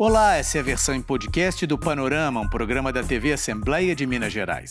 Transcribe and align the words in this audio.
Olá, 0.00 0.36
essa 0.36 0.58
é 0.58 0.60
a 0.60 0.64
versão 0.64 0.94
em 0.94 1.02
podcast 1.02 1.66
do 1.66 1.76
Panorama, 1.76 2.40
um 2.40 2.48
programa 2.48 2.92
da 2.92 3.02
TV 3.02 3.32
Assembleia 3.32 3.96
de 3.96 4.06
Minas 4.06 4.32
Gerais. 4.32 4.70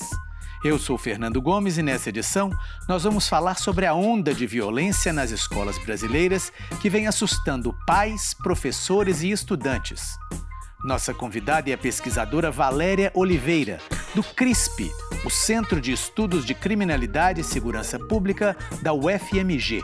Eu 0.63 0.79
sou 0.79 0.97
Fernando 0.97 1.42
Gomes 1.42 1.77
e 1.77 1.83
nessa 1.83 2.07
edição 2.07 2.50
nós 2.88 3.04
vamos 3.04 3.28
falar 3.28 3.55
sobre 3.55 3.86
a 3.86 3.94
onda 3.94 4.34
de 4.34 4.48
violência 4.48 5.12
nas 5.12 5.29
escolas 5.29 5.78
brasileiras 5.79 6.54
que 6.79 6.90
vem 6.90 7.08
assustando 7.08 7.76
pais, 7.86 8.34
professores 8.34 9.21
e 9.21 9.29
estudantes. 9.29 10.16
Nossa 10.86 11.13
convidada 11.13 11.70
é 11.70 11.73
a 11.73 11.78
pesquisadora 11.78 12.50
Valéria 12.50 13.12
Oliveira, 13.14 13.80
do 14.16 14.23
CRISP, 14.23 14.89
o 15.25 15.30
Centro 15.30 15.82
de 15.82 15.91
Estudos 15.91 16.46
de 16.46 16.54
Criminalidade 16.54 17.41
e 17.41 17.44
Segurança 17.44 18.00
Pública 18.00 18.55
da 18.82 18.94
UFMG. 18.94 19.84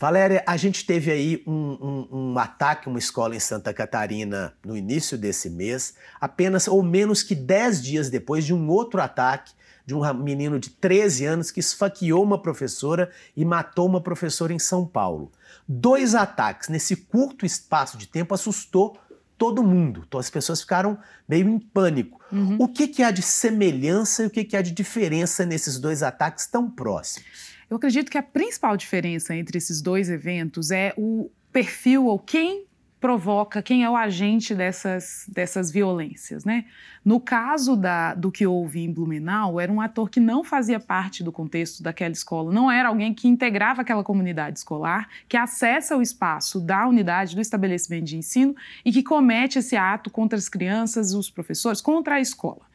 Valéria, 0.00 0.42
a 0.46 0.56
gente 0.56 0.86
teve 0.86 1.10
aí 1.10 1.42
um, 1.46 1.52
um, 1.52 2.08
um, 2.10 2.38
ataque 2.38 2.88
a 2.88 2.90
uma 2.90 2.98
escola 2.98 3.36
em 3.36 3.38
Santa 3.38 3.70
Catarina 3.74 4.54
no 4.64 4.74
início 4.74 5.18
desse 5.18 5.50
mês, 5.50 5.92
apenas 6.18 6.66
ou 6.66 6.82
menos 6.82 7.22
que 7.22 7.34
10 7.34 7.82
dias 7.82 8.08
depois 8.08 8.46
de 8.46 8.54
um 8.54 8.66
outro 8.70 8.98
ataque 9.02 9.52
de 9.84 9.94
um 9.94 10.14
menino 10.14 10.58
de 10.58 10.70
13 10.70 11.26
anos 11.26 11.50
que 11.50 11.60
esfaqueou 11.60 12.22
uma 12.22 12.40
professora 12.40 13.10
e 13.36 13.44
matou 13.44 13.86
uma 13.86 14.00
professora 14.00 14.54
em 14.54 14.58
São 14.58 14.86
Paulo. 14.86 15.30
Dois 15.68 16.14
ataques 16.14 16.70
nesse 16.70 16.96
curto 16.96 17.44
espaço 17.44 17.98
de 17.98 18.06
tempo 18.08 18.32
assustou 18.32 18.96
todo 19.36 19.62
mundo. 19.62 20.04
Então 20.08 20.18
as 20.18 20.30
pessoas 20.30 20.62
ficaram 20.62 20.98
meio 21.28 21.46
em 21.46 21.58
pânico. 21.58 22.18
Uhum. 22.32 22.56
O 22.58 22.68
que, 22.68 22.88
que 22.88 23.02
há 23.02 23.10
de 23.10 23.20
semelhança 23.20 24.22
e 24.22 24.26
o 24.28 24.30
que, 24.30 24.44
que 24.44 24.56
há 24.56 24.62
de 24.62 24.70
diferença 24.70 25.44
nesses 25.44 25.78
dois 25.78 26.02
ataques 26.02 26.46
tão 26.46 26.70
próximos? 26.70 27.49
Eu 27.70 27.76
acredito 27.76 28.10
que 28.10 28.18
a 28.18 28.22
principal 28.22 28.76
diferença 28.76 29.34
entre 29.34 29.56
esses 29.56 29.80
dois 29.80 30.10
eventos 30.10 30.72
é 30.72 30.92
o 30.96 31.30
perfil 31.52 32.06
ou 32.06 32.18
quem 32.18 32.66
provoca, 33.00 33.62
quem 33.62 33.82
é 33.82 33.88
o 33.88 33.96
agente 33.96 34.54
dessas, 34.54 35.24
dessas 35.26 35.70
violências, 35.70 36.44
né? 36.44 36.66
No 37.02 37.18
caso 37.18 37.74
da, 37.74 38.12
do 38.12 38.30
que 38.30 38.46
houve 38.46 38.80
em 38.80 38.92
Blumenau, 38.92 39.58
era 39.58 39.72
um 39.72 39.80
ator 39.80 40.10
que 40.10 40.20
não 40.20 40.44
fazia 40.44 40.78
parte 40.78 41.24
do 41.24 41.32
contexto 41.32 41.82
daquela 41.82 42.12
escola, 42.12 42.52
não 42.52 42.70
era 42.70 42.88
alguém 42.88 43.14
que 43.14 43.26
integrava 43.26 43.80
aquela 43.80 44.04
comunidade 44.04 44.58
escolar, 44.58 45.08
que 45.26 45.36
acessa 45.36 45.96
o 45.96 46.02
espaço 46.02 46.60
da 46.60 46.86
unidade, 46.86 47.34
do 47.34 47.40
estabelecimento 47.40 48.04
de 48.04 48.18
ensino 48.18 48.54
e 48.84 48.92
que 48.92 49.02
comete 49.02 49.60
esse 49.60 49.76
ato 49.76 50.10
contra 50.10 50.36
as 50.36 50.48
crianças, 50.48 51.14
os 51.14 51.30
professores, 51.30 51.80
contra 51.80 52.16
a 52.16 52.20
escola. 52.20 52.69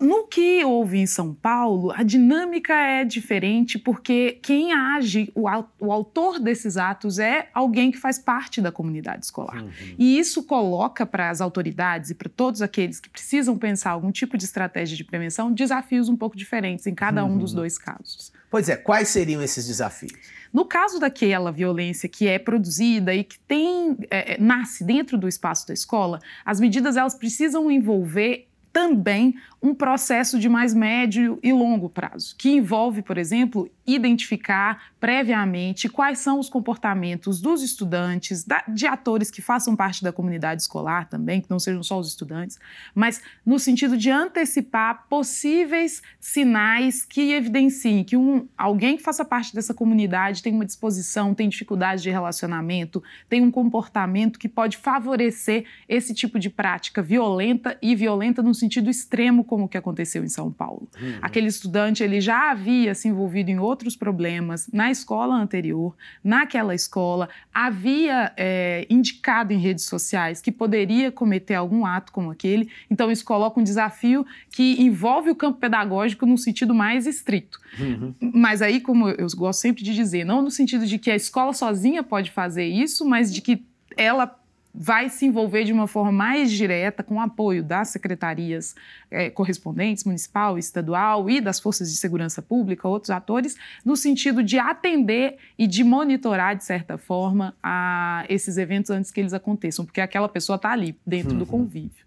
No 0.00 0.28
que 0.28 0.64
houve 0.64 0.98
em 0.98 1.06
São 1.06 1.34
Paulo, 1.34 1.90
a 1.90 2.04
dinâmica 2.04 2.72
é 2.72 3.04
diferente 3.04 3.78
porque 3.78 4.38
quem 4.40 4.72
age, 4.72 5.32
o, 5.34 5.46
o 5.80 5.92
autor 5.92 6.38
desses 6.38 6.76
atos 6.76 7.18
é 7.18 7.48
alguém 7.52 7.90
que 7.90 7.98
faz 7.98 8.16
parte 8.16 8.60
da 8.60 8.70
comunidade 8.70 9.24
escolar. 9.24 9.60
Uhum. 9.60 9.70
E 9.98 10.16
isso 10.16 10.44
coloca 10.44 11.04
para 11.04 11.30
as 11.30 11.40
autoridades 11.40 12.10
e 12.10 12.14
para 12.14 12.28
todos 12.28 12.62
aqueles 12.62 13.00
que 13.00 13.10
precisam 13.10 13.58
pensar 13.58 13.90
algum 13.90 14.12
tipo 14.12 14.38
de 14.38 14.44
estratégia 14.44 14.96
de 14.96 15.02
prevenção 15.02 15.52
desafios 15.52 16.08
um 16.08 16.16
pouco 16.16 16.36
diferentes 16.36 16.86
em 16.86 16.94
cada 16.94 17.24
uhum. 17.24 17.32
um 17.32 17.38
dos 17.38 17.50
uhum. 17.50 17.56
dois 17.56 17.76
casos. 17.76 18.32
Pois 18.48 18.68
é, 18.68 18.76
quais 18.76 19.08
seriam 19.08 19.42
esses 19.42 19.66
desafios? 19.66 20.12
No 20.52 20.64
caso 20.64 20.98
daquela 20.98 21.52
violência 21.52 22.08
que 22.08 22.26
é 22.26 22.38
produzida 22.38 23.14
e 23.14 23.22
que 23.24 23.38
tem 23.40 23.96
é, 24.10 24.34
é 24.34 24.38
nasce 24.40 24.84
dentro 24.84 25.18
do 25.18 25.28
espaço 25.28 25.66
da 25.66 25.74
escola, 25.74 26.20
as 26.44 26.58
medidas 26.60 26.96
elas 26.96 27.14
precisam 27.14 27.70
envolver 27.70 28.47
também 28.72 29.34
um 29.62 29.74
processo 29.74 30.38
de 30.38 30.48
mais 30.48 30.74
médio 30.74 31.38
e 31.42 31.52
longo 31.52 31.88
prazo, 31.88 32.34
que 32.36 32.50
envolve, 32.50 33.02
por 33.02 33.18
exemplo, 33.18 33.70
identificar 33.88 34.92
previamente 35.00 35.88
quais 35.88 36.18
são 36.18 36.38
os 36.38 36.48
comportamentos 36.48 37.40
dos 37.40 37.62
estudantes, 37.62 38.44
de 38.68 38.86
atores 38.86 39.30
que 39.30 39.40
façam 39.40 39.74
parte 39.74 40.02
da 40.02 40.12
comunidade 40.12 40.62
escolar 40.62 41.08
também, 41.08 41.40
que 41.40 41.50
não 41.50 41.58
sejam 41.58 41.82
só 41.82 41.98
os 41.98 42.08
estudantes, 42.08 42.58
mas 42.94 43.22
no 43.46 43.58
sentido 43.58 43.96
de 43.96 44.10
antecipar 44.10 45.06
possíveis 45.08 46.02
sinais 46.20 47.04
que 47.04 47.32
evidenciem 47.32 48.04
que 48.04 48.16
um, 48.16 48.46
alguém 48.56 48.96
que 48.96 49.02
faça 49.02 49.24
parte 49.24 49.54
dessa 49.54 49.72
comunidade 49.72 50.42
tem 50.42 50.52
uma 50.52 50.66
disposição, 50.66 51.32
tem 51.32 51.48
dificuldade 51.48 52.02
de 52.02 52.10
relacionamento, 52.10 53.02
tem 53.28 53.40
um 53.40 53.50
comportamento 53.50 54.38
que 54.38 54.48
pode 54.48 54.76
favorecer 54.76 55.64
esse 55.88 56.12
tipo 56.12 56.38
de 56.38 56.50
prática 56.50 57.00
violenta 57.00 57.78
e 57.80 57.94
violenta 57.94 58.42
no 58.42 58.54
sentido 58.54 58.90
extremo 58.90 59.44
como 59.44 59.64
o 59.64 59.68
que 59.68 59.78
aconteceu 59.78 60.24
em 60.24 60.28
São 60.28 60.50
Paulo. 60.50 60.88
Uhum. 61.00 61.18
Aquele 61.22 61.46
estudante 61.46 62.02
ele 62.02 62.20
já 62.20 62.50
havia 62.50 62.94
se 62.94 63.08
envolvido 63.08 63.50
em 63.50 63.58
outros 63.78 63.94
problemas 63.94 64.68
na 64.72 64.90
escola 64.90 65.36
anterior, 65.36 65.94
naquela 66.22 66.74
escola, 66.74 67.28
havia 67.54 68.32
é, 68.36 68.84
indicado 68.90 69.52
em 69.52 69.58
redes 69.58 69.84
sociais 69.84 70.40
que 70.40 70.50
poderia 70.50 71.12
cometer 71.12 71.54
algum 71.54 71.86
ato 71.86 72.10
como 72.10 72.32
aquele, 72.32 72.68
então 72.90 73.10
isso 73.10 73.24
coloca 73.24 73.60
um 73.60 73.62
desafio 73.62 74.26
que 74.50 74.82
envolve 74.82 75.30
o 75.30 75.36
campo 75.36 75.58
pedagógico 75.58 76.26
no 76.26 76.36
sentido 76.36 76.74
mais 76.74 77.06
estrito. 77.06 77.60
Uhum. 77.78 78.14
Mas 78.20 78.60
aí, 78.60 78.80
como 78.80 79.08
eu 79.08 79.28
gosto 79.36 79.60
sempre 79.60 79.84
de 79.84 79.94
dizer, 79.94 80.24
não 80.24 80.42
no 80.42 80.50
sentido 80.50 80.84
de 80.84 80.98
que 80.98 81.10
a 81.10 81.16
escola 81.16 81.52
sozinha 81.52 82.02
pode 82.02 82.32
fazer 82.32 82.66
isso, 82.66 83.04
mas 83.08 83.32
de 83.32 83.40
que 83.40 83.62
ela 83.96 84.37
vai 84.74 85.08
se 85.08 85.26
envolver 85.26 85.64
de 85.64 85.72
uma 85.72 85.86
forma 85.86 86.12
mais 86.12 86.50
direta 86.50 87.02
com 87.02 87.16
o 87.16 87.20
apoio 87.20 87.62
das 87.64 87.88
secretarias 87.88 88.74
é, 89.10 89.30
correspondentes, 89.30 90.04
municipal, 90.04 90.58
estadual 90.58 91.28
e 91.28 91.40
das 91.40 91.58
forças 91.58 91.90
de 91.90 91.96
segurança 91.96 92.40
pública, 92.40 92.86
outros 92.86 93.10
atores, 93.10 93.56
no 93.84 93.96
sentido 93.96 94.42
de 94.42 94.58
atender 94.58 95.36
e 95.58 95.66
de 95.66 95.82
monitorar, 95.82 96.56
de 96.56 96.64
certa 96.64 96.98
forma, 96.98 97.56
a 97.62 98.24
esses 98.28 98.56
eventos 98.56 98.90
antes 98.90 99.10
que 99.10 99.20
eles 99.20 99.32
aconteçam, 99.32 99.84
porque 99.84 100.00
aquela 100.00 100.28
pessoa 100.28 100.56
está 100.56 100.70
ali, 100.70 100.96
dentro 101.06 101.32
uhum. 101.32 101.38
do 101.38 101.46
convívio. 101.46 102.06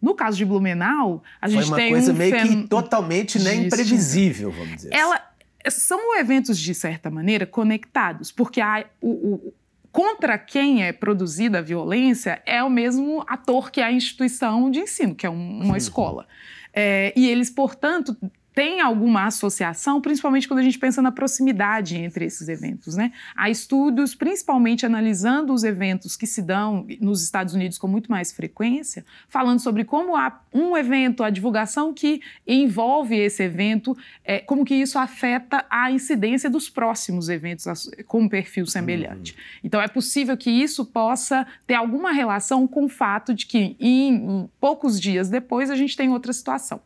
No 0.00 0.14
caso 0.14 0.36
de 0.36 0.44
Blumenau, 0.44 1.22
a 1.40 1.48
gente 1.48 1.68
Foi 1.68 1.76
tem 1.76 1.86
uma 1.86 1.92
coisa 1.92 2.12
um 2.12 2.16
meio 2.16 2.36
fen... 2.36 2.62
que 2.62 2.68
totalmente 2.68 3.38
né, 3.38 3.54
imprevisível, 3.54 4.50
vamos 4.50 4.76
dizer. 4.76 4.92
Ela 4.92 5.14
assim. 5.64 5.80
são 5.80 6.18
eventos 6.18 6.58
de 6.58 6.74
certa 6.74 7.08
maneira 7.08 7.46
conectados, 7.46 8.32
porque 8.32 8.60
há 8.60 8.84
o, 9.00 9.10
o 9.10 9.54
contra 9.92 10.38
quem 10.38 10.82
é 10.82 10.92
produzida 10.92 11.58
a 11.58 11.62
violência 11.62 12.42
é 12.46 12.64
o 12.64 12.70
mesmo 12.70 13.22
ator 13.28 13.70
que 13.70 13.80
a 13.80 13.92
instituição 13.92 14.70
de 14.70 14.80
ensino, 14.80 15.14
que 15.14 15.26
é 15.26 15.30
um, 15.30 15.60
uma 15.60 15.76
escola. 15.76 16.26
É, 16.72 17.12
e 17.14 17.28
eles, 17.28 17.50
portanto, 17.50 18.16
tem 18.54 18.80
alguma 18.80 19.26
associação, 19.26 20.00
principalmente 20.00 20.46
quando 20.46 20.60
a 20.60 20.62
gente 20.62 20.78
pensa 20.78 21.00
na 21.00 21.10
proximidade 21.10 21.96
entre 21.96 22.24
esses 22.24 22.48
eventos. 22.48 22.96
Né? 22.96 23.12
Há 23.34 23.48
estudos, 23.48 24.14
principalmente 24.14 24.84
analisando 24.84 25.52
os 25.52 25.64
eventos 25.64 26.16
que 26.16 26.26
se 26.26 26.42
dão 26.42 26.86
nos 27.00 27.22
Estados 27.22 27.54
Unidos 27.54 27.78
com 27.78 27.88
muito 27.88 28.10
mais 28.10 28.32
frequência, 28.32 29.04
falando 29.28 29.60
sobre 29.60 29.84
como 29.84 30.16
há 30.16 30.40
um 30.52 30.76
evento, 30.76 31.22
a 31.22 31.30
divulgação 31.30 31.94
que 31.94 32.20
envolve 32.46 33.16
esse 33.16 33.42
evento, 33.42 33.96
é, 34.24 34.38
como 34.38 34.64
que 34.64 34.74
isso 34.74 34.98
afeta 34.98 35.64
a 35.70 35.90
incidência 35.90 36.50
dos 36.50 36.68
próximos 36.68 37.28
eventos 37.28 37.90
com 38.06 38.22
um 38.22 38.28
perfil 38.28 38.66
semelhante. 38.66 39.32
Uhum. 39.32 39.38
Então, 39.64 39.80
é 39.80 39.88
possível 39.88 40.36
que 40.36 40.50
isso 40.50 40.84
possa 40.84 41.46
ter 41.66 41.74
alguma 41.74 42.12
relação 42.12 42.66
com 42.66 42.84
o 42.84 42.88
fato 42.88 43.34
de 43.34 43.46
que, 43.46 43.76
em, 43.80 44.14
em 44.14 44.50
poucos 44.60 45.00
dias 45.00 45.28
depois, 45.30 45.70
a 45.70 45.76
gente 45.76 45.96
tem 45.96 46.10
outra 46.10 46.32
situação. 46.32 46.80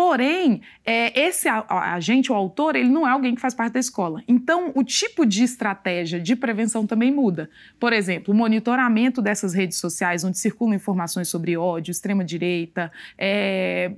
Porém, 0.00 0.62
é, 0.82 1.26
esse 1.26 1.46
agente, 1.46 2.32
o 2.32 2.34
autor, 2.34 2.74
ele 2.74 2.88
não 2.88 3.06
é 3.06 3.10
alguém 3.10 3.34
que 3.34 3.40
faz 3.40 3.52
parte 3.52 3.74
da 3.74 3.80
escola. 3.80 4.22
Então, 4.26 4.72
o 4.74 4.82
tipo 4.82 5.26
de 5.26 5.44
estratégia 5.44 6.18
de 6.18 6.34
prevenção 6.34 6.86
também 6.86 7.12
muda. 7.12 7.50
Por 7.78 7.92
exemplo, 7.92 8.32
o 8.32 8.36
monitoramento 8.36 9.20
dessas 9.20 9.52
redes 9.52 9.76
sociais 9.76 10.24
onde 10.24 10.38
circulam 10.38 10.74
informações 10.74 11.28
sobre 11.28 11.54
ódio, 11.54 11.90
extrema-direita, 11.90 12.90
é, 13.18 13.92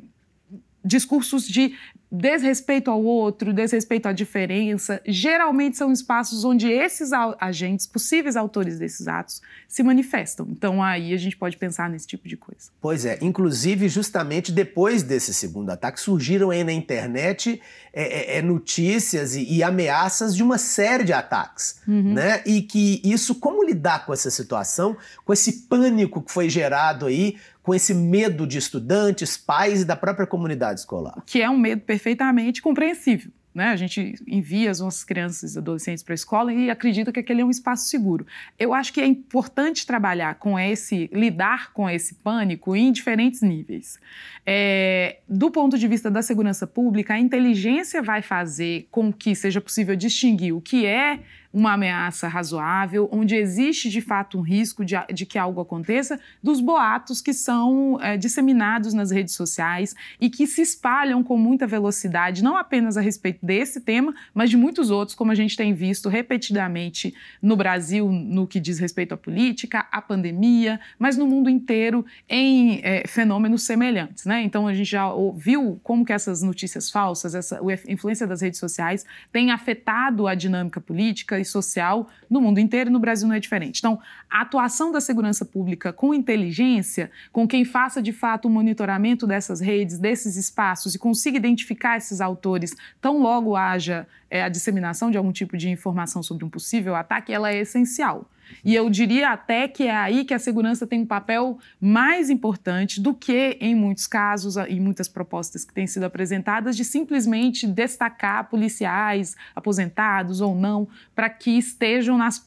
discursos 0.85 1.47
de 1.47 1.75
desrespeito 2.15 2.91
ao 2.91 3.03
outro, 3.03 3.55
desrespeito 3.55 4.07
à 4.07 4.13
diferença, 4.13 5.01
geralmente 5.07 5.79
são 5.79 5.91
espaços 5.91 6.45
onde 6.45 6.71
esses 6.71 7.11
agentes, 7.41 7.87
possíveis 7.87 8.37
autores 8.37 8.79
desses 8.79 9.09
atos, 9.09 9.41
se 9.67 9.83
manifestam. 9.83 10.47
Então 10.51 10.83
aí 10.83 11.15
a 11.15 11.17
gente 11.17 11.35
pode 11.39 11.57
pensar 11.57 11.89
nesse 11.89 12.07
tipo 12.07 12.29
de 12.29 12.37
coisa. 12.37 12.71
Pois 12.83 13.07
é, 13.07 13.19
inclusive 13.23 13.89
justamente 13.89 14.53
depois 14.53 15.03
desse 15.03 15.33
segundo 15.33 15.71
ataque 15.71 15.99
surgiram 15.99 16.51
aí 16.51 16.63
na 16.63 16.73
internet 16.73 17.63
é, 17.95 18.37
é, 18.37 18.39
é 18.39 18.43
notícias 18.43 19.35
e, 19.35 19.51
e, 19.51 19.63
ameaças 19.63 20.35
de 20.37 20.43
uma 20.43 20.59
série 20.59 21.05
de 21.05 21.13
ataques, 21.13 21.81
uhum. 21.87 22.15
né? 22.15 22.43
E 22.47 22.63
que 22.63 23.01
isso, 23.05 23.35
como 23.35 23.63
lidar 23.63 24.07
com 24.07 24.13
essa 24.13 24.31
situação, 24.31 24.97
com 25.25 25.33
esse 25.33 25.67
pânico 25.69 26.23
que 26.23 26.33
foi 26.33 26.49
gerado 26.49 27.07
aí 27.07 27.37
com 27.63 27.75
esse 27.75 27.95
medo 27.95 28.47
de 28.47 28.59
estudantes, 28.59 29.37
pais 29.37 29.83
e 29.83 29.85
da 29.85 29.97
própria 29.97 30.27
comunidade 30.27 30.81
escolar. 30.81 31.23
Que 31.27 31.41
é 31.41 31.49
um 31.49 31.59
medo 31.59 31.83
perfeitamente 31.83 32.61
compreensível. 32.61 33.31
Né? 33.55 33.67
A 33.67 33.77
gente 33.77 34.15
envia 34.27 34.71
as 34.71 34.81
nossas 34.81 35.05
crianças 35.05 35.55
e 35.55 35.59
adolescentes 35.59 36.03
para 36.03 36.15
a 36.15 36.17
escola 36.17 36.53
e 36.53 36.71
acredita 36.71 37.13
que 37.13 37.21
aquele 37.21 37.43
é 37.43 37.45
um 37.45 37.51
espaço 37.51 37.87
seguro. 37.87 38.27
Eu 38.59 38.73
acho 38.73 38.93
que 38.93 39.01
é 39.01 39.07
importante 39.07 39.87
trabalhar 39.87 40.37
com 40.37 40.59
esse, 40.59 41.11
lidar 41.13 41.73
com 41.73 41.89
esse 41.89 42.15
pânico 42.15 42.75
em 42.75 42.91
diferentes 42.91 43.43
níveis. 43.43 43.99
É, 44.47 45.19
do 45.29 45.51
ponto 45.51 45.77
de 45.77 45.87
vista 45.87 46.11
da 46.11 46.23
segurança 46.23 46.67
pública, 46.67 47.15
a 47.15 47.19
inteligência 47.19 48.03
vai 48.03 48.23
fazer 48.23 48.89
com 48.91 49.13
que 49.13 49.35
seja 49.35 49.61
possível 49.61 49.95
distinguir 49.95 50.55
o 50.55 50.61
que 50.61 50.87
é 50.87 51.21
uma 51.53 51.75
ameaça 51.75 52.29
razoável, 52.29 53.09
onde 53.13 53.35
existe 53.35 53.91
de 53.91 54.01
fato 54.01 54.39
um 54.39 54.41
risco 54.41 54.85
de, 54.85 54.95
de 55.13 55.27
que 55.27 55.39
algo 55.39 55.61
aconteça, 55.61 56.19
dos 56.43 56.61
boatos 56.61 57.21
que 57.21 57.35
são 57.35 57.99
é, 58.01 58.17
disseminados 58.17 58.95
nas 58.95 59.11
redes 59.11 59.35
sociais 59.35 59.95
e 60.21 60.31
que 60.31 60.47
se 60.47 60.63
espalham 60.63 61.23
com 61.23 61.37
muita 61.37 61.67
velocidade, 61.67 62.43
não 62.43 62.57
apenas 62.57 62.97
a 62.97 63.01
respeito 63.01 63.45
desse 63.45 63.81
tema, 63.81 64.15
mas 64.33 64.49
de 64.49 64.57
muitos 64.57 64.91
outros, 64.91 65.15
como 65.15 65.31
a 65.31 65.35
gente 65.35 65.57
tem 65.57 65.75
visto 65.75 66.09
repetidamente 66.09 67.15
no 67.41 67.57
Brasil, 67.57 68.11
no 68.11 68.47
que 68.47 68.59
diz 68.59 68.79
respeito 68.79 69.13
à 69.13 69.17
política, 69.17 69.87
à 69.93 70.01
pandemia, 70.01 70.81
mas 70.99 71.17
no 71.17 71.27
mundo 71.27 71.51
inteiro 71.51 72.05
em 72.29 72.81
é, 72.83 73.07
fenômenos 73.07 73.65
semelhantes. 73.65 74.25
Né? 74.25 74.43
Então 74.43 74.67
a 74.67 74.75
gente 74.75 74.91
já 74.91 75.09
viu 75.37 75.79
como 75.83 76.05
que 76.05 76.13
essas 76.13 76.43
notícias 76.43 76.91
falsas, 76.91 77.35
essa 77.35 77.61
a 77.61 77.93
influência 77.93 78.27
das 78.27 78.41
redes 78.41 78.59
sociais 78.59 79.05
tem 79.31 79.51
afetado 79.51 80.27
a 80.27 80.35
dinâmica 80.35 80.81
política 80.81 81.42
e 81.43 81.45
social 81.45 82.09
no 82.31 82.41
mundo 82.41 82.59
inteiro 82.59 82.89
e 82.89 82.93
no 82.93 82.99
Brasil 82.99 83.29
não 83.29 83.35
é 83.35 83.41
diferente. 83.41 83.79
Então, 83.79 84.01
a 84.31 84.41
atuação 84.41 84.91
da 84.91 85.01
segurança 85.01 85.45
pública 85.45 85.93
com 85.93 86.15
inteligência, 86.15 87.11
com 87.31 87.47
quem 87.47 87.65
faça 87.65 88.01
de 88.01 88.13
fato 88.13 88.47
o 88.47 88.51
monitoramento 88.51 89.27
dessas 89.27 89.61
redes, 89.61 89.99
desses 89.99 90.37
espaços 90.37 90.95
e 90.95 90.99
consiga 90.99 91.37
identificar 91.37 91.99
esses 91.99 92.21
autores 92.21 92.75
tão 93.01 93.21
logo 93.21 93.55
haja 93.55 94.07
é, 94.33 94.43
a 94.43 94.49
disseminação 94.49 95.11
de 95.11 95.19
algum 95.19 95.31
tipo 95.31 95.59
de 95.59 95.69
informação 95.69 96.23
sobre 96.23 96.43
um 96.43 96.49
possível 96.49 96.97
ataque, 96.97 97.35
ela 97.35 97.51
é 97.53 97.59
essencial. 97.59 98.27
E 98.65 98.75
eu 98.75 98.89
diria 98.91 99.31
até 99.31 99.69
que 99.69 99.85
é 99.85 99.97
aí 99.97 100.25
que 100.25 100.35
a 100.35 100.39
segurança 100.39 100.87
tem 100.87 101.01
um 101.01 101.07
papel 101.07 101.59
mais 101.81 102.31
importante 102.31 103.01
do 103.01 103.15
que, 103.15 103.57
em 103.61 103.75
muitos 103.75 104.07
casos, 104.07 104.57
e 104.69 104.81
muitas 104.81 105.09
propostas 105.09 105.65
que 105.65 105.73
têm 105.73 105.87
sido 105.87 106.05
apresentadas, 106.05 106.77
de 106.77 106.85
simplesmente 106.85 107.67
destacar 107.67 108.49
policiais, 108.49 109.37
aposentados 109.55 110.41
ou 110.41 110.55
não, 110.55 110.89
para 111.15 111.31
que 111.31 111.53
estejam 111.59 112.19
nas, 112.19 112.45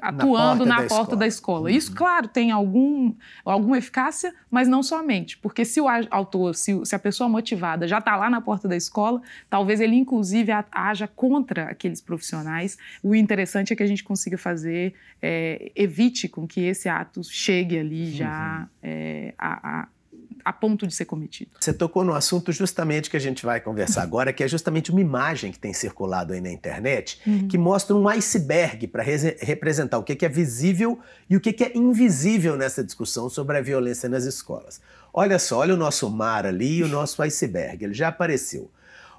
atuando 0.00 0.64
na 0.64 0.76
porta, 0.76 0.82
na 0.82 0.82
da, 0.82 0.88
porta 0.88 1.02
escola. 1.02 1.16
da 1.16 1.26
escola. 1.26 1.70
Isso, 1.70 1.90
uhum. 1.90 1.96
claro, 1.96 2.28
tem 2.28 2.50
algum, 2.50 3.14
alguma 3.44 3.78
eficácia, 3.78 4.34
mas 4.50 4.68
não 4.68 4.82
somente. 4.82 5.38
Porque 5.38 5.64
se 5.64 5.80
o 5.80 5.86
autor, 6.10 6.54
se, 6.54 6.84
se 6.84 6.94
a 6.94 6.98
pessoa 6.98 7.28
motivada 7.28 7.86
já 7.86 7.98
está 7.98 8.16
lá 8.16 8.30
na 8.30 8.40
porta 8.40 8.68
da 8.68 8.76
escola, 8.76 9.20
talvez 9.48 9.80
ele, 9.80 9.96
inclusive, 9.96 10.52
haja 10.72 11.05
contra 11.06 11.64
aqueles 11.64 12.00
profissionais. 12.00 12.76
O 13.02 13.14
interessante 13.14 13.72
é 13.72 13.76
que 13.76 13.82
a 13.82 13.86
gente 13.86 14.04
consiga 14.04 14.36
fazer 14.36 14.94
é, 15.20 15.70
evite 15.74 16.28
com 16.28 16.46
que 16.46 16.60
esse 16.60 16.88
ato 16.88 17.22
chegue 17.24 17.78
ali 17.78 18.10
já 18.10 18.60
uhum. 18.60 18.68
é, 18.82 19.34
a, 19.38 19.80
a, 19.80 19.88
a, 20.44 20.52
ponto 20.52 20.86
de 20.86 20.94
ser 20.94 21.04
cometido. 21.04 21.50
Você 21.58 21.72
tocou 21.72 22.04
no 22.04 22.14
assunto 22.14 22.52
justamente 22.52 23.10
que 23.10 23.16
a 23.16 23.20
gente 23.20 23.44
vai 23.44 23.60
conversar 23.60 24.02
agora, 24.02 24.32
que 24.32 24.44
é 24.44 24.48
justamente 24.48 24.90
uma 24.90 25.00
imagem 25.00 25.52
que 25.52 25.58
tem 25.58 25.72
circulado 25.72 26.32
aí 26.32 26.40
na 26.40 26.50
internet, 26.50 27.20
uhum. 27.26 27.48
que 27.48 27.58
mostra 27.58 27.94
um 27.94 28.08
iceberg 28.08 28.86
para 28.88 29.02
re 29.02 29.36
representar 29.40 29.98
o 29.98 30.02
que 30.02 30.24
é 30.24 30.28
visível 30.28 30.98
e 31.28 31.36
o 31.36 31.40
que 31.40 31.64
é 31.64 31.76
invisível 31.76 32.56
nessa 32.56 32.84
discussão 32.84 33.28
sobre 33.28 33.56
a 33.58 33.60
violência 33.60 34.08
nas 34.08 34.24
escolas. 34.24 34.80
Olha 35.12 35.38
só, 35.38 35.60
olha 35.60 35.74
o 35.74 35.78
nosso 35.78 36.10
mar 36.10 36.44
ali 36.44 36.78
e 36.78 36.82
o 36.82 36.88
nosso 36.88 37.22
iceberg, 37.22 37.84
ele 37.84 37.94
já 37.94 38.08
apareceu. 38.08 38.70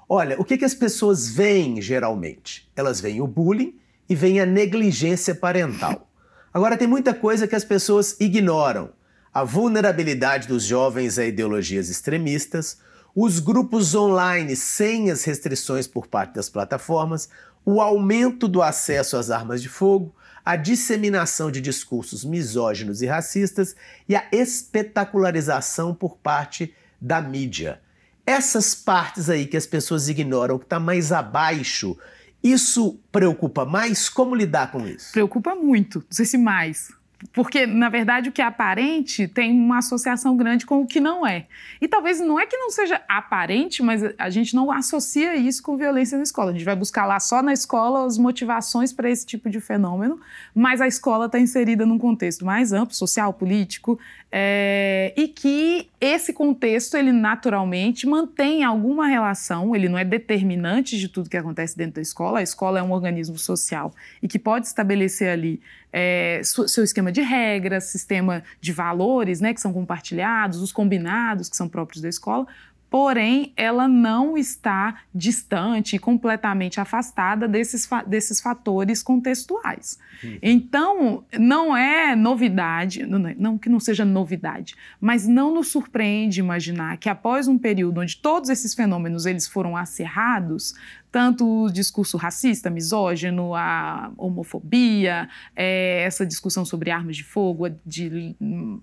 Olha, 0.08 0.40
o 0.40 0.44
que, 0.44 0.56
que 0.56 0.64
as 0.64 0.74
pessoas 0.74 1.28
veem 1.28 1.82
geralmente? 1.82 2.70
Elas 2.74 2.98
veem 2.98 3.20
o 3.20 3.26
bullying 3.26 3.78
e 4.08 4.14
vem 4.14 4.40
a 4.40 4.46
negligência 4.46 5.34
parental. 5.34 6.08
Agora, 6.52 6.78
tem 6.78 6.88
muita 6.88 7.12
coisa 7.12 7.46
que 7.46 7.54
as 7.54 7.64
pessoas 7.64 8.16
ignoram: 8.18 8.90
a 9.34 9.44
vulnerabilidade 9.44 10.48
dos 10.48 10.64
jovens 10.64 11.18
a 11.18 11.26
ideologias 11.26 11.90
extremistas, 11.90 12.78
os 13.14 13.38
grupos 13.38 13.94
online 13.94 14.56
sem 14.56 15.10
as 15.10 15.24
restrições 15.24 15.86
por 15.86 16.06
parte 16.06 16.34
das 16.34 16.48
plataformas, 16.48 17.28
o 17.62 17.78
aumento 17.78 18.48
do 18.48 18.62
acesso 18.62 19.14
às 19.14 19.30
armas 19.30 19.60
de 19.60 19.68
fogo, 19.68 20.14
a 20.42 20.56
disseminação 20.56 21.50
de 21.50 21.60
discursos 21.60 22.24
misóginos 22.24 23.02
e 23.02 23.06
racistas 23.06 23.76
e 24.08 24.16
a 24.16 24.26
espetacularização 24.32 25.94
por 25.94 26.16
parte 26.16 26.74
da 26.98 27.20
mídia. 27.20 27.82
Essas 28.28 28.74
partes 28.74 29.30
aí 29.30 29.46
que 29.46 29.56
as 29.56 29.66
pessoas 29.66 30.08
ignoram, 30.08 30.58
que 30.58 30.64
está 30.64 30.78
mais 30.78 31.12
abaixo 31.12 31.96
isso 32.42 32.98
preocupa 33.10 33.64
mais? 33.64 34.08
Como 34.08 34.34
lidar 34.34 34.70
com 34.70 34.86
isso? 34.86 35.12
Preocupa 35.12 35.54
muito, 35.54 35.98
não 35.98 36.06
sei 36.10 36.24
se 36.24 36.38
mais. 36.38 36.96
Porque, 37.32 37.66
na 37.66 37.88
verdade, 37.88 38.28
o 38.28 38.32
que 38.32 38.40
é 38.40 38.44
aparente 38.44 39.26
tem 39.26 39.50
uma 39.50 39.78
associação 39.78 40.36
grande 40.36 40.64
com 40.64 40.82
o 40.82 40.86
que 40.86 41.00
não 41.00 41.26
é. 41.26 41.46
E 41.80 41.88
talvez 41.88 42.20
não 42.20 42.38
é 42.38 42.46
que 42.46 42.56
não 42.56 42.70
seja 42.70 43.02
aparente, 43.08 43.82
mas 43.82 44.02
a 44.16 44.30
gente 44.30 44.54
não 44.54 44.70
associa 44.70 45.34
isso 45.34 45.60
com 45.60 45.76
violência 45.76 46.16
na 46.16 46.22
escola. 46.22 46.50
A 46.50 46.52
gente 46.52 46.64
vai 46.64 46.76
buscar 46.76 47.06
lá 47.06 47.18
só 47.18 47.42
na 47.42 47.52
escola 47.52 48.06
as 48.06 48.16
motivações 48.16 48.92
para 48.92 49.10
esse 49.10 49.26
tipo 49.26 49.50
de 49.50 49.60
fenômeno, 49.60 50.20
mas 50.54 50.80
a 50.80 50.86
escola 50.86 51.26
está 51.26 51.40
inserida 51.40 51.84
num 51.84 51.98
contexto 51.98 52.44
mais 52.44 52.72
amplo, 52.72 52.94
social, 52.94 53.32
político, 53.32 53.98
é, 54.30 55.12
e 55.16 55.26
que 55.26 55.88
esse 56.00 56.32
contexto, 56.32 56.96
ele 56.96 57.10
naturalmente 57.10 58.06
mantém 58.06 58.62
alguma 58.62 59.08
relação, 59.08 59.74
ele 59.74 59.88
não 59.88 59.98
é 59.98 60.04
determinante 60.04 60.96
de 60.96 61.08
tudo 61.08 61.28
que 61.28 61.36
acontece 61.36 61.76
dentro 61.76 61.94
da 61.94 62.00
escola, 62.00 62.38
a 62.38 62.42
escola 62.42 62.78
é 62.78 62.82
um 62.82 62.92
organismo 62.92 63.36
social 63.36 63.92
e 64.22 64.28
que 64.28 64.38
pode 64.38 64.66
estabelecer 64.66 65.28
ali 65.28 65.60
é, 65.92 66.40
seu 66.44 66.84
esquema 66.84 67.10
de 67.10 67.20
regras, 67.20 67.84
sistema 67.84 68.44
de 68.60 68.72
valores 68.72 69.40
né, 69.40 69.52
que 69.52 69.60
são 69.60 69.72
compartilhados, 69.72 70.62
os 70.62 70.70
combinados 70.70 71.48
que 71.48 71.56
são 71.56 71.68
próprios 71.68 72.00
da 72.00 72.08
escola, 72.08 72.46
porém 72.90 73.52
ela 73.56 73.86
não 73.86 74.36
está 74.36 75.00
distante 75.14 75.96
e 75.96 75.98
completamente 75.98 76.80
afastada 76.80 77.46
desses, 77.46 77.88
desses 78.06 78.40
fatores 78.40 79.02
contextuais. 79.02 79.98
Uhum. 80.22 80.38
Então, 80.42 81.24
não 81.38 81.76
é 81.76 82.16
novidade, 82.16 83.06
não, 83.06 83.18
não 83.18 83.58
que 83.58 83.68
não 83.68 83.78
seja 83.78 84.04
novidade, 84.04 84.74
mas 85.00 85.26
não 85.26 85.54
nos 85.54 85.68
surpreende 85.68 86.40
imaginar 86.40 86.96
que 86.96 87.08
após 87.08 87.46
um 87.46 87.58
período 87.58 88.00
onde 88.00 88.16
todos 88.16 88.48
esses 88.48 88.74
fenômenos 88.74 89.26
eles 89.26 89.46
foram 89.46 89.76
acerrados, 89.76 90.74
tanto 91.10 91.64
o 91.64 91.70
discurso 91.70 92.16
racista, 92.16 92.70
misógino, 92.70 93.54
a 93.54 94.12
homofobia, 94.16 95.28
é, 95.56 96.02
essa 96.02 96.26
discussão 96.26 96.64
sobre 96.64 96.90
armas 96.90 97.16
de 97.16 97.24
fogo, 97.24 97.68
de 97.84 98.36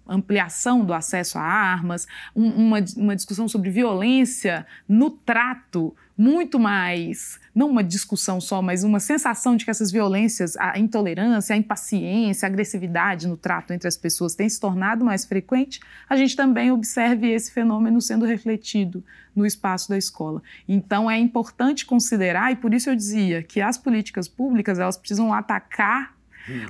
ampliação 0.07 0.83
do 0.83 0.93
acesso 0.93 1.37
a 1.37 1.41
armas, 1.41 2.07
um, 2.35 2.47
uma, 2.47 2.77
uma 2.97 3.15
discussão 3.15 3.47
sobre 3.47 3.69
violência 3.69 4.65
no 4.87 5.09
trato 5.09 5.95
muito 6.17 6.57
mais, 6.57 7.39
não 7.53 7.69
uma 7.69 7.83
discussão 7.83 8.39
só, 8.39 8.61
mas 8.61 8.83
uma 8.83 8.99
sensação 8.99 9.55
de 9.55 9.65
que 9.65 9.71
essas 9.71 9.91
violências, 9.91 10.55
a 10.57 10.79
intolerância, 10.79 11.53
a 11.53 11.57
impaciência, 11.57 12.45
a 12.45 12.49
agressividade 12.49 13.27
no 13.27 13.35
trato 13.35 13.73
entre 13.73 13.87
as 13.87 13.97
pessoas 13.97 14.33
tem 14.33 14.47
se 14.47 14.59
tornado 14.59 15.03
mais 15.03 15.25
frequente, 15.25 15.79
a 16.09 16.15
gente 16.15 16.35
também 16.35 16.71
observe 16.71 17.29
esse 17.29 17.51
fenômeno 17.51 18.01
sendo 18.01 18.25
refletido 18.25 19.03
no 19.35 19.45
espaço 19.45 19.89
da 19.89 19.97
escola. 19.97 20.41
Então 20.67 21.11
é 21.11 21.17
importante 21.17 21.85
considerar, 21.85 22.51
e 22.51 22.55
por 22.55 22.73
isso 22.73 22.89
eu 22.89 22.95
dizia 22.95 23.43
que 23.43 23.59
as 23.59 23.77
políticas 23.77 24.27
públicas 24.27 24.79
elas 24.79 24.97
precisam 24.97 25.33
atacar 25.33 26.15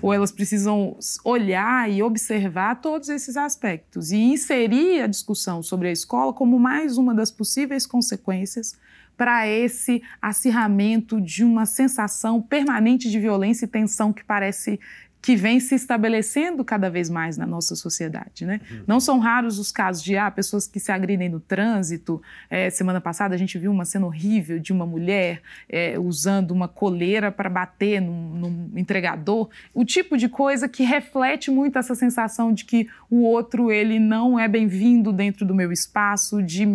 ou 0.02 0.14
elas 0.14 0.32
precisam 0.32 0.98
olhar 1.24 1.92
e 1.92 2.02
observar 2.02 2.76
todos 2.76 3.10
esses 3.10 3.36
aspectos 3.36 4.12
e 4.12 4.18
inserir 4.18 5.02
a 5.02 5.08
discussão 5.08 5.62
sobre 5.62 5.90
a 5.90 5.92
escola 5.92 6.34
como 6.34 6.58
mais 6.58 6.98
uma 6.98 7.14
das 7.14 7.30
possíveis 7.30 7.86
consequências 7.86 8.78
para 9.18 9.48
esse 9.48 10.02
acirramento 10.22 11.22
de 11.22 11.44
uma 11.44 11.66
sensação 11.66 12.42
permanente 12.42 13.10
de 13.10 13.20
violência 13.20 13.66
e 13.66 13.68
tensão 13.68 14.12
que 14.12 14.24
parece 14.24 14.80
que 15.26 15.36
vem 15.36 15.60
se 15.60 15.74
estabelecendo 15.74 16.64
cada 16.64 16.88
vez 16.88 17.10
mais 17.10 17.36
na 17.36 17.48
nossa 17.48 17.76
sociedade. 17.76 18.46
Né? 18.46 18.62
Uhum. 18.70 18.84
Não 18.86 19.00
são 19.00 19.18
raros 19.18 19.58
os 19.58 19.72
casos 19.72 20.04
de 20.04 20.16
ah, 20.16 20.30
pessoas 20.30 20.68
que 20.68 20.80
se 20.80 20.92
agridem 20.92 21.28
no 21.30 21.40
trânsito. 21.40 22.22
É, 22.48 22.70
semana 22.70 23.02
passada 23.02 23.34
a 23.34 23.38
gente 23.38 23.58
viu 23.58 23.72
uma 23.72 23.86
cena 23.86 24.06
horrível 24.06 24.60
de 24.60 24.72
uma 24.72 24.86
mulher 24.86 25.42
é, 25.68 25.98
usando 25.98 26.52
uma 26.52 26.68
coleira 26.68 27.32
para 27.32 27.50
bater 27.50 28.00
num, 28.00 28.36
num, 28.36 28.70
entregador. 28.76 29.50
O 29.74 29.84
tipo 29.84 30.16
de 30.16 30.30
coisa 30.30 30.70
que 30.70 30.84
reflete 30.84 31.50
muito 31.50 31.80
essa 31.80 31.96
sensação 31.96 32.54
de 32.54 32.64
que 32.64 32.88
o 33.10 33.24
outro 33.24 33.72
ele 33.72 33.98
não 33.98 34.40
é 34.40 34.48
bem-vindo 34.48 35.12
dentro 35.12 35.44
do 35.44 35.56
meu 35.56 35.72
espaço, 35.72 36.44
de 36.44 36.68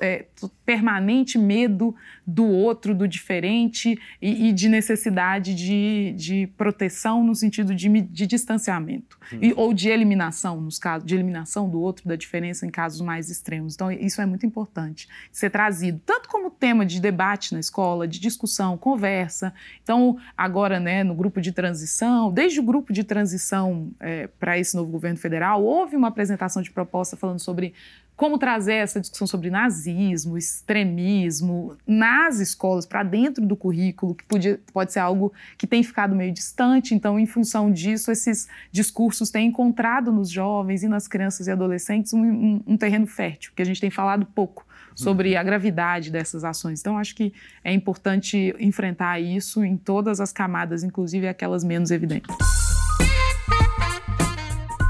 é, 0.00 0.24
permanente 0.64 1.38
medo 1.38 1.94
do 2.26 2.46
outro, 2.46 2.94
do 2.94 3.08
diferente 3.08 3.98
e, 4.20 4.48
e 4.48 4.52
de 4.52 4.68
necessidade 4.68 5.54
de, 5.54 6.12
de, 6.16 6.46
proteção 6.56 7.24
no 7.24 7.34
sentido 7.34 7.74
de, 7.74 7.88
de 7.88 8.26
distanciamento 8.26 9.18
hum. 9.32 9.38
e, 9.40 9.52
ou 9.54 9.74
de 9.74 9.88
eliminação, 9.88 10.60
nos 10.60 10.78
casos 10.78 11.06
de 11.06 11.14
eliminação 11.14 11.68
do 11.68 11.80
outro, 11.80 12.08
da 12.08 12.16
diferença 12.16 12.64
em 12.64 12.70
casos 12.70 13.00
mais 13.00 13.28
extremos. 13.28 13.74
Então 13.74 13.90
isso 13.90 14.20
é 14.20 14.26
muito 14.26 14.46
importante 14.46 15.08
ser 15.32 15.50
trazido, 15.50 16.00
tanto 16.06 16.28
como 16.28 16.50
tema 16.50 16.86
de 16.86 17.00
debate 17.00 17.52
na 17.52 17.60
escola, 17.60 18.06
de 18.06 18.20
discussão, 18.20 18.78
conversa. 18.78 19.52
Então 19.82 20.16
agora, 20.36 20.78
né, 20.78 21.02
no 21.02 21.14
grupo 21.14 21.40
de 21.40 21.50
transição, 21.50 22.32
desde 22.32 22.60
o 22.60 22.62
grupo 22.62 22.92
de 22.92 23.02
transição 23.02 23.90
é, 23.98 24.28
para 24.38 24.58
esse 24.58 24.76
novo 24.76 24.90
governo 24.90 25.18
federal, 25.18 25.64
houve 25.64 25.96
uma 25.96 26.08
apresentação 26.08 26.62
de 26.62 26.70
proposta 26.70 27.16
falando 27.16 27.40
sobre 27.40 27.74
como 28.16 28.38
trazer 28.38 28.74
essa 28.74 29.00
discussão 29.00 29.26
sobre 29.26 29.50
nazismo, 29.50 30.36
extremismo 30.36 31.76
nas 31.86 32.40
escolas, 32.40 32.86
para 32.86 33.02
dentro 33.02 33.44
do 33.44 33.56
currículo, 33.56 34.14
que 34.14 34.24
podia, 34.24 34.60
pode 34.72 34.92
ser 34.92 35.00
algo 35.00 35.32
que 35.56 35.66
tem 35.66 35.82
ficado 35.82 36.14
meio 36.14 36.32
distante. 36.32 36.94
Então, 36.94 37.18
em 37.18 37.26
função 37.26 37.70
disso, 37.72 38.12
esses 38.12 38.48
discursos 38.70 39.30
têm 39.30 39.48
encontrado 39.48 40.12
nos 40.12 40.30
jovens 40.30 40.82
e 40.82 40.88
nas 40.88 41.08
crianças 41.08 41.46
e 41.46 41.50
adolescentes 41.50 42.12
um, 42.12 42.22
um, 42.22 42.62
um 42.66 42.76
terreno 42.76 43.06
fértil, 43.06 43.52
que 43.56 43.62
a 43.62 43.64
gente 43.64 43.80
tem 43.80 43.90
falado 43.90 44.26
pouco 44.26 44.66
sobre 44.94 45.36
a 45.36 45.42
gravidade 45.42 46.10
dessas 46.10 46.44
ações. 46.44 46.80
Então, 46.80 46.98
acho 46.98 47.14
que 47.14 47.32
é 47.64 47.72
importante 47.72 48.54
enfrentar 48.58 49.20
isso 49.20 49.64
em 49.64 49.76
todas 49.76 50.20
as 50.20 50.32
camadas, 50.32 50.84
inclusive 50.84 51.26
aquelas 51.26 51.64
menos 51.64 51.90
evidentes. 51.90 52.71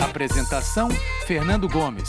Apresentação: 0.00 0.88
Fernando 1.28 1.68
Gomes. 1.68 2.08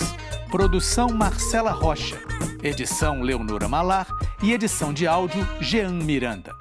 Produção: 0.50 1.10
Marcela 1.10 1.70
Rocha. 1.70 2.20
Edição: 2.64 3.22
Leonora 3.22 3.68
Malar 3.68 4.08
e 4.42 4.54
edição 4.54 4.92
de 4.92 5.06
áudio: 5.06 5.48
Jean 5.62 5.92
Miranda. 5.92 6.56